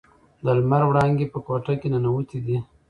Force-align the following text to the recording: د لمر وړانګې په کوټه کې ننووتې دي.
د 0.43 0.45
لمر 0.57 0.83
وړانګې 0.87 1.25
په 1.33 1.39
کوټه 1.45 1.73
کې 1.79 1.87
ننووتې 1.93 2.39
دي. 2.45 2.57